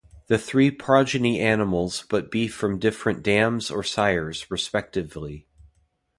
The 0.25 0.39
three 0.39 0.71
progeny 0.71 1.39
animals 1.39 2.05
but 2.09 2.31
be 2.31 2.47
from 2.47 2.79
different 2.79 3.21
dams 3.21 3.69
or 3.69 3.83
sires, 3.83 4.49
respectively. 4.49 5.45